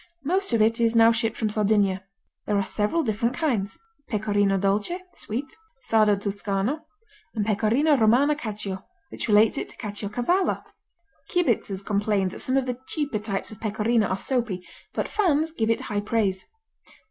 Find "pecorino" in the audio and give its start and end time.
4.07-4.57, 7.45-7.95, 13.61-14.07